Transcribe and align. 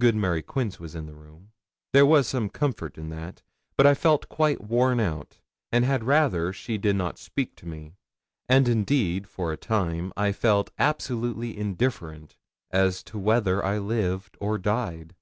Good 0.00 0.14
Mary 0.14 0.40
Quince 0.40 0.80
was 0.80 0.94
in 0.94 1.04
the 1.04 1.12
room 1.14 1.52
there 1.92 2.06
was 2.06 2.26
some 2.26 2.48
comfort 2.48 2.96
in 2.96 3.10
that; 3.10 3.42
but 3.76 3.86
I 3.86 3.92
felt 3.92 4.30
quite 4.30 4.62
worn 4.62 5.00
out, 5.00 5.36
and 5.70 5.84
had 5.84 6.02
rather 6.02 6.50
she 6.50 6.78
did 6.78 6.96
not 6.96 7.18
speak 7.18 7.54
to 7.56 7.66
me; 7.66 7.92
and 8.48 8.68
indeed 8.68 9.28
for 9.28 9.50
the 9.50 9.58
time 9.58 10.14
I 10.16 10.32
felt 10.32 10.70
absolutely 10.78 11.58
indifferent 11.58 12.36
as 12.70 13.02
to 13.02 13.18
whether 13.18 13.62
I 13.62 13.76
lived 13.76 14.38
or 14.40 14.56
died. 14.56 15.14